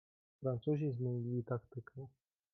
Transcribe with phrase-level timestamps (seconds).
[0.39, 2.07] "Francuzi zmienili taktykę."